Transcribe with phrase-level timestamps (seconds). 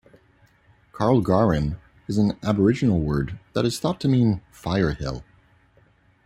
[0.93, 5.23] Karlgarin is an Aboriginal word that is thought to mean "fire hill".